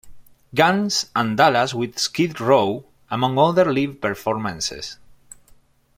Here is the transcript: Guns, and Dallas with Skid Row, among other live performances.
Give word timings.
Guns, 0.55 1.11
and 1.15 1.37
Dallas 1.37 1.75
with 1.75 1.99
Skid 1.99 2.41
Row, 2.41 2.85
among 3.11 3.37
other 3.37 3.71
live 3.71 4.01
performances. 4.01 4.97